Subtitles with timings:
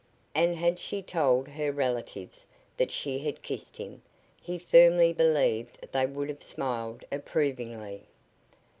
[0.33, 4.01] And had she told her relatives that she had kissed him,
[4.41, 8.07] he firmly believed they would have smiled approvingly.